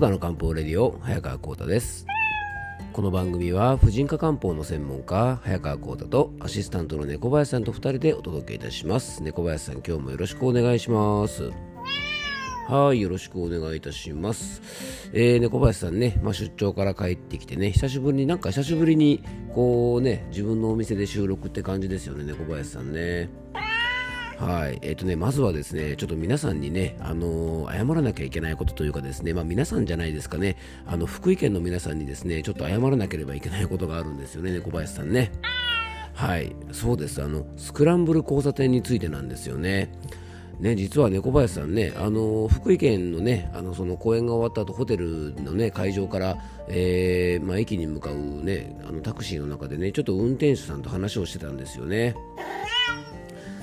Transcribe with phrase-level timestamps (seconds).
[0.00, 2.06] ータの漢方レディオ早川コータです。
[2.94, 9.22] この番組は婦人科漢方の専門家早川コータとアシスタントの猫林さんと2人でお届けいたします。
[9.22, 11.50] 猫林さん今日もよろしくお願いします。
[12.66, 14.62] はいよろしくお願いいたします。
[15.12, 19.22] えー、猫林さんね、まあ、出張から帰ってきてね久しぶりになんか久しぶりに
[19.54, 23.28] こうね自分のお店で収録って感じですよね猫林さんね。
[24.40, 24.78] はい。
[24.80, 35.30] えっ、ー、とね、まずはですね、ちょっと皆さんにね、あのー、謝らなきゃいけないことというかですね、まあ皆さんじゃないですかね、あの、福井県の皆さんにですね、ちょっと謝らなければいけないことがあるんですよね、猫林さんね。
[36.14, 36.56] はい。
[36.72, 37.22] そうです。
[37.22, 39.92] あの、スクランブル交差点についてなんですよね。
[40.58, 46.36] ね、実は猫林さんね、あの福井県のね、あのその公演が終わった後ホテルのね会場から、
[46.68, 52.14] えーまあ、駅に向かうねあのタクシーの中でね、ちょっと運転手さんと話をしてたんですよね。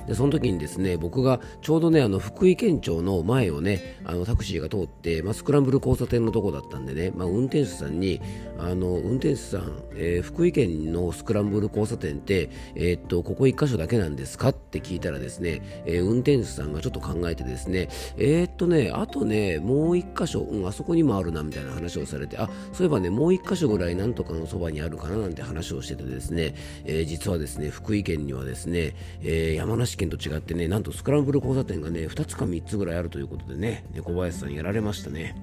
[0.08, 8.20] でその時にですね僕がちょうどねあの福井県庁の前をねあのタクシーが通って、まあ、スクランブル交差点のとこだったんでね、まあ、運転手さんに
[8.58, 35.34] あの運転手さん、えー、福井県のスクランブル交差点って、えー、っとここ1箇所だけなんですかって聞いたらですね、えー、運転手さんがちょっと考えてですねえ、っとねあとねもう1箇所、うん、あそこにもあるなみたいな話をされてあそういえばねもう1箇所ぐらいなんとかのそばにあるかななんて話をしててですね、え実はですね福井県にはですね、え山梨県と違ってね、なんとスクランブル交差点がね、2つか3つぐらいあるということでね、猫林さんやられましたね。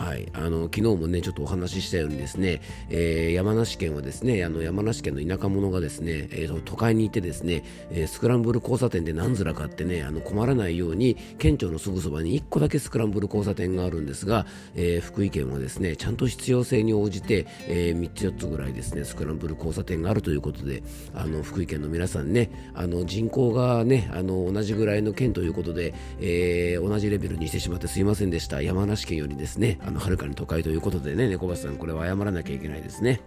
[0.00, 20.82] はい、あの昨日もねちょっとお話ししたようにですね、えー、山梨県はですねあの山梨県の田舎者がですね、えー、都会にいてですね、えー、スクランブル交差点で何ずらかってねあの困らないように県庁のすぐそばに1個だけスクランブル交差点があるんですが、え福井県はですねちゃんと必要性に応じて、え3つ4つぐらいですねスクランブル交差点があるということで
[21.14, 28.62] あの福井県の皆さんねあの人口がねあの同じぐらいの県ということで、え同じレベルにしてしまってすいませんでした。
[28.62, 33.20] 山梨県よりですねあのはるかに都会ということでね、猫林さん、これは謝らなきゃいけないですね。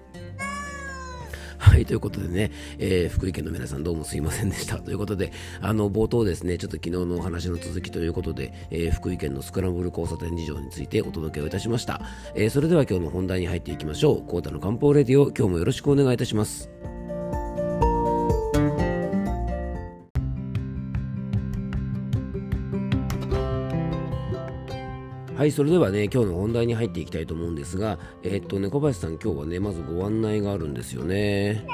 [1.57, 4.79] はい、ということでね、えー、福井県の皆さんどうもすいませんでした。
[4.79, 12.01] ということで、あの、冒頭ですね、ちょっと昨日のお話の続きということで、えー、福井県のスクランブル交差点事情についてお届けをいたしました。
[12.33, 14.25] えー、それでは今日の本題に入っていきましょう。
[14.25, 16.72] コータの漢方レディオ、今日もよろしくお願いいたします。
[25.43, 31.67] はい、それではね、今日の本題に入っていきたいと思うんですが、えー、っと、猫林さん、今日はね、まずご案内があるんですよね。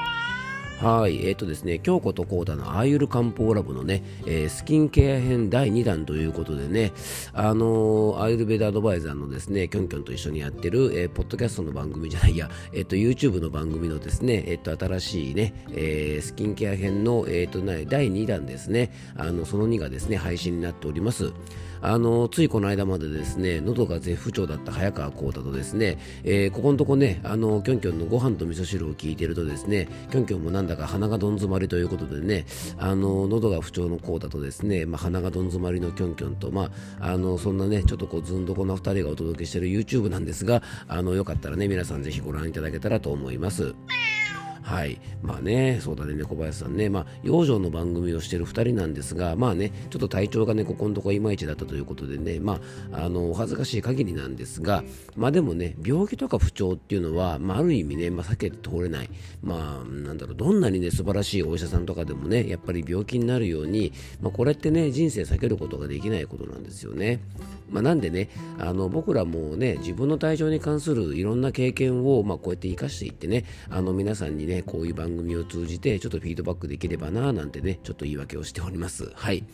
[0.80, 6.94] はい、えっ、ー、とですね、京子とコータのアーユル漢方ラボのね、えー、スキンケア編第2弾ということでね、
[7.34, 21.30] あのー、アーユルベダアドバイザーのですね、キョンキョンと一緒にやってる、えー、ポッドキャストの番組じゃないや、えっ、と、YouTube の番組のですね、えっ、と、新しいね、えスキンケア編の、えっ、と、第2弾ですね、あの、その2がですね、配信になっております。
[21.82, 32.46] あのついこの間までですね喉が絶不調だった早川浩太とですね、えー、ここのとこねあのキョンキョンのご飯と味噌汁を聞いてるとですねキョンキョンもなんだだか鼻がどん詰まりということでね
[32.78, 36.70] あの喉が不調のこうだとですね、まあ、鼻がどん詰まりのキョンキョンとま
[37.00, 43.74] ああのそんなねちょっとこうずんどこな2人がお届けしてる YouTube なんですがあのよかったらね皆さんぜひご覧いただけたらと思います。
[44.62, 45.00] はい。
[45.22, 52.60] まあね、そうだね、猫林さんね、まあ、養生の番組をしてる2人なんですが、まあね、ちょっと体調がね、ここのとこいまいちだったということでね、ま
[52.92, 54.84] あ、あの、お恥ずかしい限りなんですが、
[55.16, 59.10] まあでもね、病気とか不調っていうのは、まあ、ある意味ね、まあ、避けて通れない。
[59.42, 67.20] まあ、なんだろう、どんなにね、素晴らしいお医者さんとかでもね、やっぱり病気になるように、まあ、これってね、人生避けることができないことなんですよね。
[67.70, 68.28] まあ、なんでね、
[68.58, 79.10] あの、僕らもね、自分の体調に関するいろんな経験を、まあ、こうやって活かしていってね、あの、皆さんにね、ねこういう番組を通じてちょっとフィードバックできればなぁなんてねちょっと言い訳をしております。
[79.14, 79.44] はい。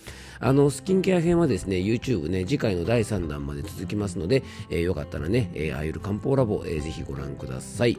[0.41, 7.99] あのスキンケア編はですね YouTube ね次回の第3弾まで続きますので、えー、よかったらね、えー、あゆる漢方ラボ、えー、ぜひご覧ください。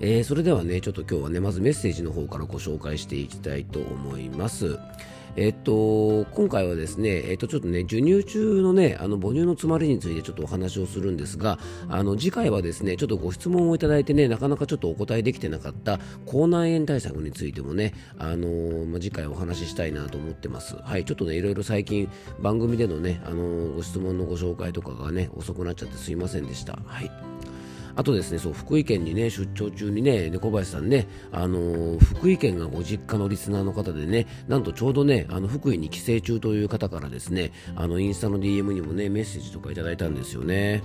[0.00, 4.78] えー、それではね、ちょっと今日はね、まずメッセージの方からご紹介していきたいと思います。
[5.40, 20.74] えっと、今回はですね、えっと、ちょっとね、授乳中のね、あの、母乳の詰まりについてちょっとお話をするんですが、あの、次回はですね、ちょっとご質問をいただいてね、なかなかちょっとお答えできてなかった口内炎対策についてもね、あのまあ、次回お話ししたいなと思ってます。
[20.82, 26.80] はい、ちょっとね、いろいろ最近番組でのね、あのご質問のご紹介とかがね、遅くなっちゃってすいませんでした。
[26.84, 27.37] はい。
[27.98, 40.80] あとですね、そう、福井県にね、出張中にね、猫林さんね、あのー、福井県がご実家のリスナーの方でね、なんとちょうどね、あの、福井に帰省中という方からですね、あの、インスタの DM にもね、メッセージとかいただいたんですよね。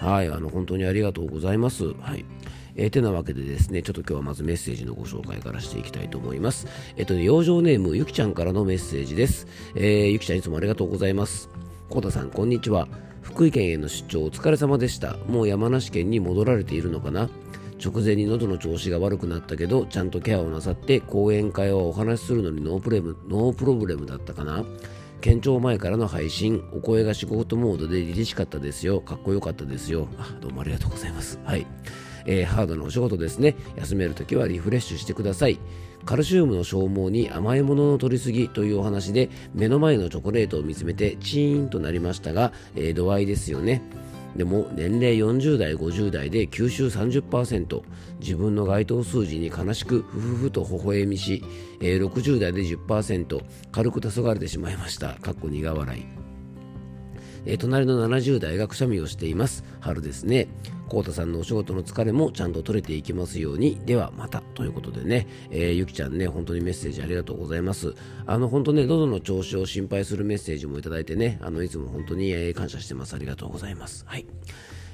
[0.00, 1.92] はい、あの、本当にありがとうございます。
[2.00, 2.24] はい。
[2.74, 6.66] えー、てなわけでですね、ちょっと今日はまずメッセージのご紹介からしていきたいと思います。
[6.96, 9.46] えっ、とね、養生ネーム、ゆきちゃんからのメッセージです。
[9.74, 11.50] えー、ゆきちゃんいつもありがとうございます。
[11.90, 12.88] コータさん、こんにちは。
[13.22, 15.16] 福井県への出張お疲れ様でした。
[15.28, 17.28] もう山梨県に戻られているのかな？
[17.82, 24.64] 直前に喉の調子が悪くなったけどちゃんとケアをなさって講演会はお話しするのにノープレムノープロブレムだったかな？
[25.20, 29.00] 県庁前からの配信お声が仕事モードで凛々しかったですよ。
[29.00, 30.08] かっこよかったですよ。
[30.18, 31.38] あどうもありがとうございます。
[31.44, 31.66] はい
[32.28, 33.56] えー、ハードなお仕事ですね。
[33.76, 35.58] 休めるときはリフレッシュしてください。
[36.04, 43.82] カルシウムの消耗に甘いものの取りすぎというお話で目の前のチョコレートを見つめてチーンとなりましたが、えー、度合いですよね。
[44.36, 47.82] でも年齢40代50代で吸収30%
[48.20, 51.42] 自分の該当数字に悲しくふふふと微笑みし、
[51.80, 53.42] えー、60代で10%
[53.72, 55.14] 軽く黄昏れてしまいました。
[55.14, 56.27] かっこ苦笑い。
[57.48, 59.64] えー、隣の70代がくしゃみをしています。
[59.80, 60.48] 春ですね。
[60.88, 63.80] コウタさんのお仕事の疲れもちゃんと取れていきますように。
[63.86, 67.94] ではまたということでね、えー、ゆきちゃんね本当にメッセージありがとうございます。
[68.26, 71.38] あの本当ね喉の調子を心配するメッセージもいただいてね。
[71.40, 73.14] あのいつも本当に、え、感謝してます。
[73.14, 74.04] ありがとうございます。
[74.06, 74.26] はい。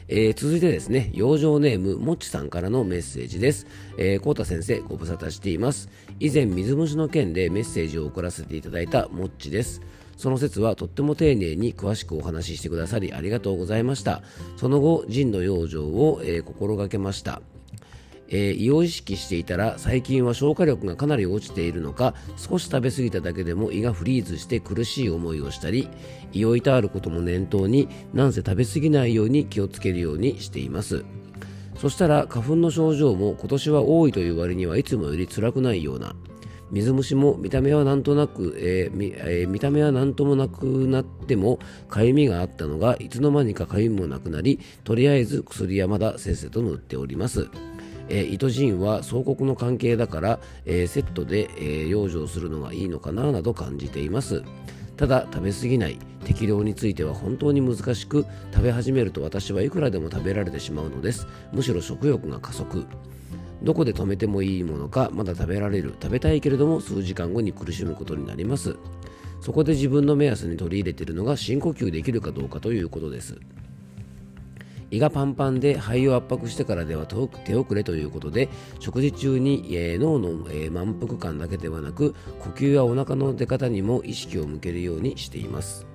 [0.06, 3.66] えー、続いてですね、養生ネーム、もっちさんからのメッセージです。
[3.96, 5.88] えー、コー先生、ご無沙汰しています。
[6.20, 9.80] 以前、水虫の件でメッセージを送らせていただいたもっちです。
[10.16, 14.22] その説はとっても丁寧に詳しくお話ししてくださりありがとうございました。
[14.56, 17.42] その後腎の養生を、えー、心がけました。
[18.28, 25.88] えー、胃を意識していたら最近は消化力がかなり落ちているのか少し食べ過ぎただけでも胃がフリーズして苦しい思いをしたり
[26.32, 31.04] 胃を痛あることも念頭になんせ食べ過ぎないように気をつけるようにしています。
[31.78, 36.14] そしたら花粉の症状も今年は多いという割にはいつもより辛くないような
[36.74, 47.48] 水虫も見た目はなんとなく、えーえー、見た目はなんともなくなってもかゆみがあったのがいつの間にかかゆみもなくなりとりあえず薬はまだせっせと塗っております。
[48.08, 54.42] えー、糸陣は相国の関係だから、えー、セットで、えー、養生するのがいいのかななど感じています。
[54.96, 61.26] ただ食べ過ぎない適量については本当に難しく食べ始めると私はいくらでも食べられてしまうのです。
[61.52, 62.84] むしろ食欲が加速。
[63.64, 68.76] どこで止めてもいいものかまだ食べられる食べたいけれども数時間後に苦しむことになります。
[69.40, 73.38] そこで自分の目安に取り入れているのが深呼吸できるかどうかということです。
[74.90, 85.93] 胃がパンパンで肺を圧迫してからでは手遅れということで食事中に、えー、脳の、えー、満腹感だけではなく呼吸やお腹の出方にも意識を向けるようにしています。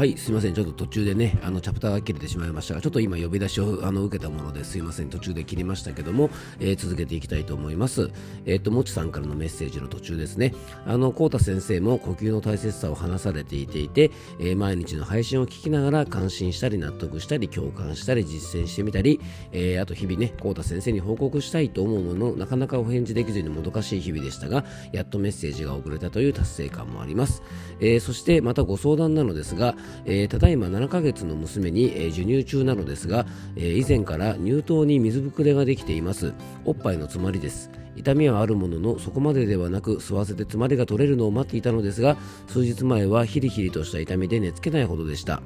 [0.00, 0.54] はい、すいません。
[0.54, 5.10] ちょっと途中でね、あの、チャプターが切れてしまいましたが、ちょっと今呼び出しをあの受けたものですいません。
[5.10, 8.10] 途中で切りましたけども、えー、続けていきたいと思います。
[8.46, 10.54] えっ、と、もちさんからのメッセージの途中ですね。
[10.86, 19.20] あの、こうた先生も呼吸の大切さを話されていていて、えー、毎日の配信を聞きながら感心したり納得したり共感したり実践してみたり、
[19.52, 24.64] えー、あと日々ね、こうた先生に報告したいと思うもの、なかなかお返事できずにもどかしい日々でしたが、
[24.94, 27.42] やっとメッセージが送れたという達成感もあります。
[27.80, 33.26] えー、そしてまたご相談なのですが、えー、ただいま7ヶ月の娘に、えー、授乳中なのですが、
[33.56, 36.32] えー、以前から乳頭に水ぶくれができています。
[36.64, 37.70] おっぱいの詰まりです。
[37.96, 42.16] 痛みはあるもののそこまでではなく吸わせて詰まりが取れるのを待っていたのですが
[42.46, 45.42] 数日前はヒリヒリとした痛みで寝つけないほどでした。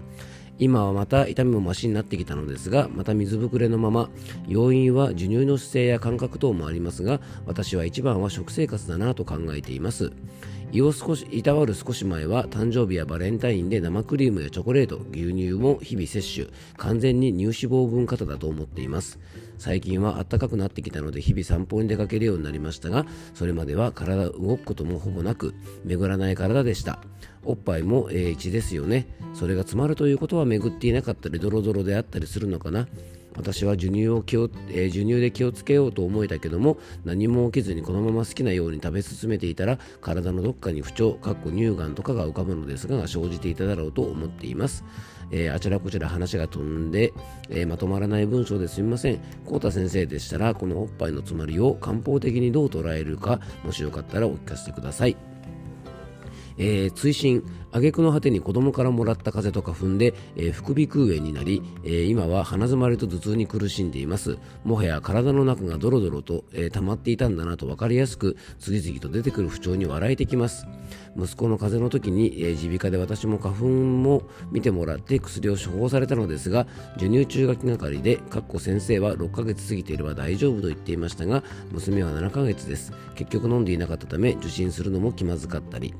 [0.58, 4.08] 今はまた痛みもマシになってきたのですがまた水ぶくれのまま
[4.46, 10.12] 要因は授乳の姿勢や感覚等もありますが私は一番は食生活だなと考えています。
[10.74, 19.20] 胃を少しいたわる少し前は誕生日やバレンタインで生クリームやチョコレート牛乳も日々摂取完全に乳脂肪分過多だと思っています。
[19.56, 25.54] 最近は暖かくなってきたので日々散歩に出かけるようになりましたがそれまでは体動くこともほぼなく
[25.84, 26.98] 巡らない体でした。
[27.44, 29.06] おっぱいも A1 ですよね。
[29.32, 32.88] それが詰まるということは巡っていなかったりドロドロであったりするのかな。
[33.36, 44.84] 私は授乳を気を、えー、授乳で気をつけようと思えたけども何も起きずにこのまま好きなように食べ進めていたら体のどっかに不調かっこ乳がんとかが浮かぶのですが生じていただろうと思っています、
[45.30, 47.12] えー、あちらこちら話が飛んで、
[47.48, 49.20] えー、まとまらない文章ですみません。
[49.44, 55.33] 浩太先生でしたらこのおっぱいの詰まりを漢方的にどう捉えるかもしよかったらお聞かせください。
[56.58, 57.42] えー、追伸。
[57.72, 64.38] 挙句の果てに子供からもらった風邪とか踏んで、えー、副鼻腔炎になり、えー、今は鼻づまりと頭痛に苦しんでいます。
[64.64, 70.66] もはや体の中がドロドロと、え、溜まっていたんだなと分かりやすく次々と出てくる不調に笑えてきます。
[71.16, 81.42] 息子の風邪の時に耳鼻科で私も花粉も見てもらって薬を処方されたのですが授乳中学係でかっこ先生は6ヶ月過ぎていれば大丈夫と言っていましたが
[81.72, 82.92] 娘は7ヶ月です。
[83.14, 85.94] 結局飲んでいなかったため受診するのも気まずかったり。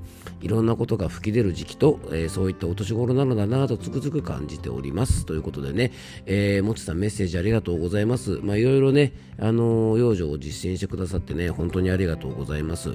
[0.44, 5.24] いろんなことが吹き出る時期と、えー、そういったお年頃なのだなとつくづく感じております。
[5.24, 5.90] ということでね、
[6.26, 8.40] えー、もちさんメッセージありがとうございます。
[8.42, 12.94] まあいろいろねあの養生を実践してくださってね本当にありがとうございます。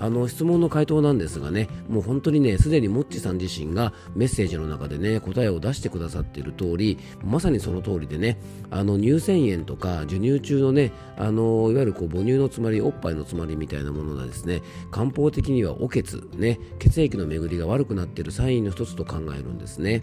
[0.00, 8.40] あの質問の回答なんですがねもう本当にねすでにもっちさん自身がメッセージの中でね答えを出してくださっている通りまさにその通りでね
[8.70, 20.02] あの乳腺炎とか授乳中のねあのいわゆるこう母乳の詰まりおっぱいの詰まりみたいなものがですね漢方的にはお血ね血液の巡りが悪くなっているサインの一つと考えるんですね。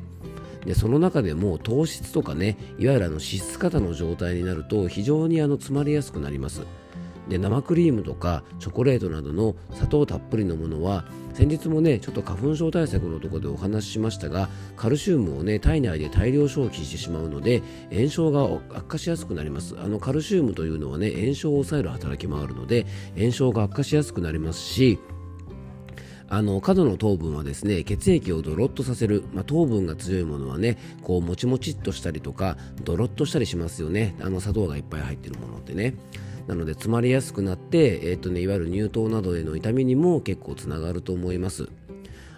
[0.65, 6.61] でその中でも糖質とかねいわゆるあの脂質過多の状態になると非常にあの詰まりやすくなります。
[7.29, 18.43] で生クリームとかチョコレートなどの砂糖たっぷりのものは先日もねちょっと花粉症対策のところでお話ししましたがカルシウムをね体内で大量消費してしまうので炎症が
[18.77, 19.75] 悪化しやすくなります。
[19.77, 22.85] あのカルシウムというのはね炎症を抑える働きもあるので
[23.17, 24.99] 炎症が悪化しやすくなりますし
[26.29, 34.15] あの過度の糖分はですね血液をドロッとさせる、まあ、糖分が強いものはねこうもちもちっとしたりとかドロッとしたりしますよね。
[34.21, 35.95] あの砂糖がいっぱい入っているものってね。
[36.47, 41.69] なので詰まりやすくなって、えーとね、いわゆる乳頭などへの痛みにも結構つながると思います。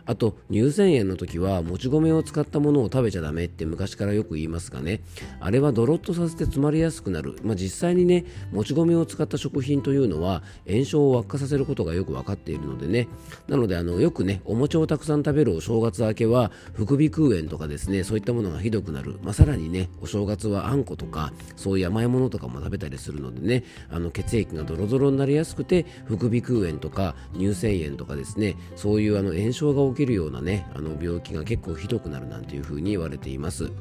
[0.10, 5.02] あと乳腺炎の時はもち米を使ったものを食べちゃダメって昔からよく言いますがね。
[5.40, 13.08] あれはドロッとさせて詰まりやすくなる、まあ、実際にねもち米を使った食品というのは炎症を悪化させることがよく分かっているのでね。
[13.48, 23.64] なのであのよくねお餅をたくさん食べるお正月明けは副鼻腔炎とかですねそういったものがひどくなる、まあ、さらにねお正月はあんことかそういう甘いものとかも食べたりするのでね。
[23.92, 33.72] あの血液がドロドロになりやすくて副鼻腔炎とか乳腺炎とかですねそういうあの炎症が起きるようなねあの病気が結構ひどくなるなんていうふうに言われています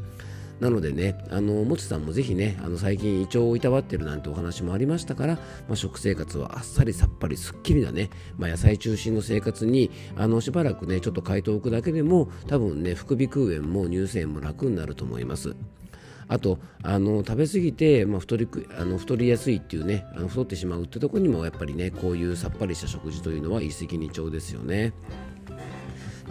[0.61, 5.35] なのでね、あのもちさんもぜひね、あの最近胃腸をいたわってるなんてお話もありましたから、
[5.69, 15.55] まあ、食生活はあっさりさっぱりすっきりなね、まあ、野菜中心の生活にあのしばらくね、ちょっと変えておくだけでも、多分ね、副鼻腔炎も乳腺も楽になると思います。
[16.31, 18.47] あとあの食べ過ぎて、まあ、太り
[18.79, 24.93] あの太りやすいっていうねあの太ってしまうってとこにもやっぱりねこういうさっぱりした食事というのは一石二鳥ですよね。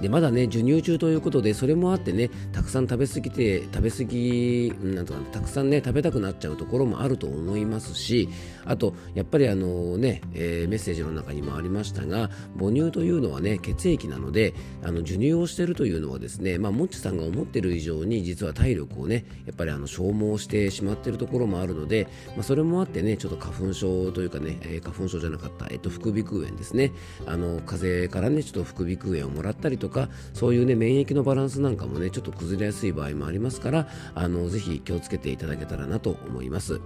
[0.02, 8.30] でまだね授乳中ということでそれもあってねたくさん食べ過ぎて食べ過ぎなんとかたくさんね食べたくなっちゃうところもあると思いますし
[8.66, 26.92] あとやっぱりあのね、えー、メッセージの中にもありましたが母乳というのはね血液なのであの授乳をしているというのはですねまあもっちさんが思ってる以上に実は体力をねやっぱりあの消耗してしまっているところもあるので、まあ、それもあってねちょっと花粉症というかね、えー、花粉症じゃなかった、えっと、副鼻腔炎ですね。
[27.26, 36.82] あの風邪からねちょっと副鼻腔炎をもらったりととかそういうね免疫のバランスなんかもねちょっと崩れやすい場合もありますからあのぜひ気をつけていただけたらなと思います。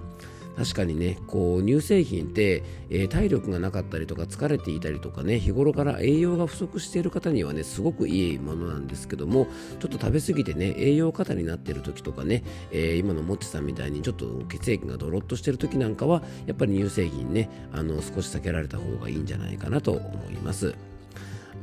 [0.57, 9.47] 確かにねこう乳製品って、えー、体力がなかったりとか疲れていたりとかね日頃から栄養が不足している方にはねすごくいいものなんですけども
[9.79, 20.90] ちょっと食べ過ぎてね栄養過多になっている時とかね、えー、今のもっちさんみたいにちょっと血液がドロッとしている時なんかはやっぱり乳製品ねあの少し避けられた方がいいんじゃないかなと思います。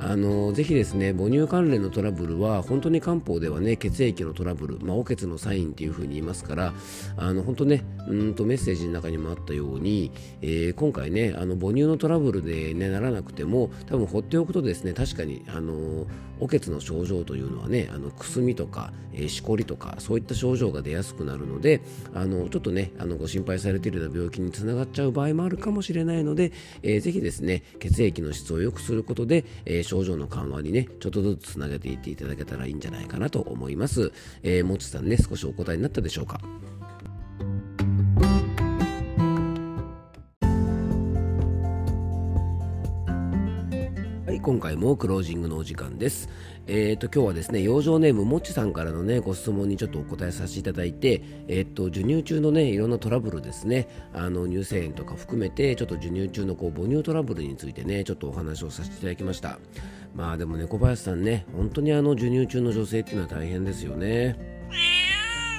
[0.01, 6.73] あのぜひですね母乳関連のトラブルは本当に漢方ではね血液のトラブル、まあ、お血のサインっていうふうに言いますから
[7.17, 16.07] あの本当ねうんとメッセージの中にもあったように、えー、今回ねあの母乳のトラブルで、ね、ならなくても多分放っておくとですね確かにあの
[16.41, 21.81] おけつの症状というのはねあのくすみとか、えー、しこりとかそういった症状が出やすくなるので
[22.15, 26.53] あのちょっとねあのご心配されているような病気につながっちゃう場合もあるかもしれないので、
[26.83, 36.41] えー、ぜひですね血液の質を良くすることで、えー、症状の緩和にねちょっとずつつなげていっていただけたらいいんじゃないかなと思います、えー、もちさんね少しお答えになったでしょうか？
[44.49, 46.31] 今回もクロージングのお時間です。
[46.67, 59.59] えっ、ー、と、今日はですね、養生ネームもっちさんからのね、ご質問にちょっとお答えさせていただいて、えっ、ー、と、授乳中のね、いろんなトラブルですね、あの、乳腺炎とか含めて、ちょっと授乳中のこう母乳トラブルについてね、ちょっとお話をさせていただきました。
[60.15, 64.58] まあでもね、小林さんね、本当にあの、授乳中の女性っていうのは大変ですよね。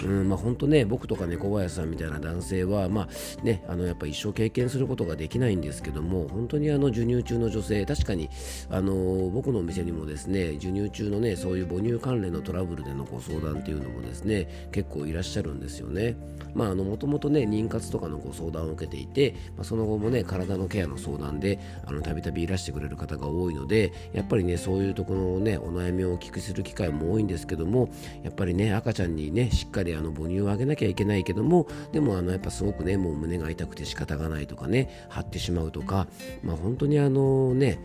[0.06, 8.30] うんまあ、本当ね僕とか猫林さんみたいな男性は、まあね、あのやっぱ一生経験することができないんですけども本当にあの授乳中の女性確かに
[8.70, 8.94] あの
[9.30, 16.16] 僕のお店にもですね授乳中のねそういう母乳関連のトラブルでのご相談っていうのもですね結構いらっしゃるんですよね。
[16.54, 27.90] まあ、あのもともとね妊活とかのご相談を受けていて、まあ、その後もね体のケアの相談であのたびたびいらしてくれる方が多いのでやっぱりねそういうところのねお悩みをお聞きする機会も多いんですけども
[28.24, 36.08] やっぱりね赤ちゃんにねしっかりあの母乳をあげなきゃいけないけどもでもあのやっぱすごくねもう胸が痛くて仕方がないとかね張ってしまうとか
[36.44, 37.80] まあ本当にあのね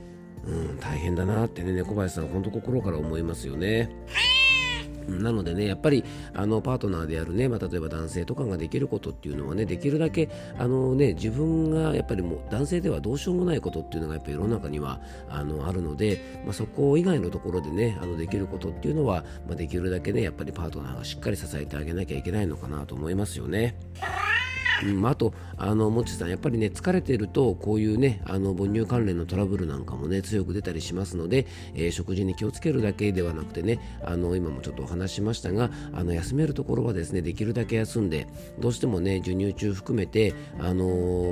[0.47, 3.91] うん、大変だなってね猫林さん本当心から思いますよね。
[5.09, 23.77] なのでね、やっぱりあのパートナーであるね、まあ、例えば男性とかができることっていうのはね、できるだけあの、ね、自分がやっぱりもう男性ではどうしようもないことっていうのがやっぱり世の中にはあのあるので、まあ、そこ以外のところでね、あのできることっていうのは、まあ、できるだけね、やっぱりパートナーがしっかり支えてあげなきゃいけないのかなと思いますよね。
[24.83, 38.27] うん、あと、あの、もちさん、やっぱりね、疲れてると、こういうね、あの、母乳関連のトラブルなんかもね、強く出たりしますので、えー、食事に気をつけるだけではなくてね、あの、今もちょっとお話ししましたが、あの、休めるところはですね、できるだけ休んで、
[38.59, 40.85] どうしてもね、授乳中含めて、あの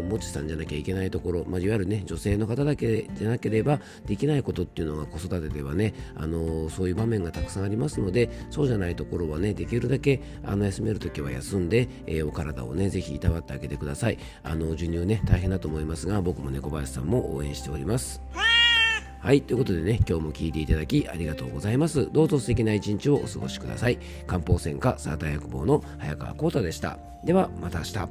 [0.03, 18.23] もちさんじゃなきゃいけないところ、まあ、いわゆるね、女性の方だけじゃなければ、できないことっていうのが子育てではね、あのそういう場面がたくさんありますので、そうじゃないところはね、できるだけ、あの、休めるときは休んで、えー、お体をね、ぜひいたわってあげてくださいあの授乳ね大変だと思いますが僕も猫林さんも応援しております
[19.23, 19.43] はい。
[19.43, 22.11] ということでね、今日も聞いていただきありがとうございます。
[22.11, 24.01] どうぞ素敵な一日をお過ごしください。
[24.27, 26.99] 漢方専科サーター薬房の早川幸太でした。
[27.25, 28.09] では、また明日。